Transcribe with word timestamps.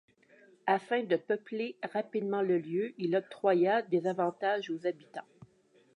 Afin 0.65 1.03
de 1.03 1.15
peupler 1.15 1.77
rapidement 1.93 2.41
le 2.41 2.57
lieu, 2.57 2.95
il 2.97 3.15
octroya 3.15 3.83
des 3.83 4.07
avantages 4.07 4.71
aux 4.71 4.87
habitants. 4.87 5.27